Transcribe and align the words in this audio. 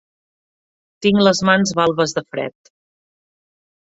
Tinc 1.07 1.21
les 1.27 1.41
mans 1.49 1.73
balbes 1.81 2.17
de 2.19 2.25
fred. 2.33 2.73